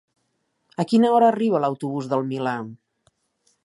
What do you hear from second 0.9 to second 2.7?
quina hora arriba l'autobús del Milà?